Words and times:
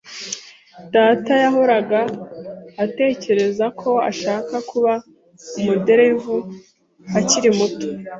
[S] 0.03 0.03
Data 0.93 1.33
yahoraga 1.43 1.99
atekereza 2.83 3.65
ko 3.79 3.91
ashaka 4.09 4.55
kuba 4.69 4.93
umuderevu 5.57 6.35
akiri 7.19 7.49
muto. 7.57 7.87